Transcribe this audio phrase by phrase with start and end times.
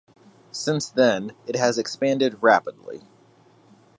[0.51, 3.03] Since then, it has expanded rapidly.